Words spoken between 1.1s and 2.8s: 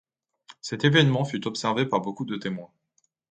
fut observé par beaucoup de témoins.